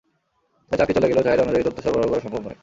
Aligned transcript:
তাই 0.71 0.77
চাকরি 0.79 0.93
চলে 0.95 1.09
গেলেও 1.09 1.25
চাহিদা 1.25 1.43
অনুযায়ী 1.43 1.65
তথ্য 1.67 1.79
সরবরাহ 1.83 2.07
করা 2.09 2.23
সম্ভব 2.25 2.41
নয়। 2.43 2.57